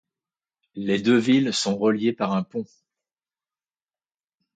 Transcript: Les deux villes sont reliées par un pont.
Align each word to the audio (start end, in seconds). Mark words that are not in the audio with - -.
Les 0.73 0.99
deux 0.99 1.19
villes 1.19 1.53
sont 1.53 1.75
reliées 1.77 2.11
par 2.11 2.31
un 2.33 2.41
pont. 2.41 2.65